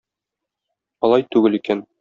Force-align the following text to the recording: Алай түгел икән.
Алай 1.09 1.27
түгел 1.37 1.63
икән. 1.63 1.89